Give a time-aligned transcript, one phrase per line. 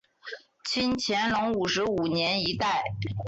[0.65, 2.81] 清乾隆五十五年一带。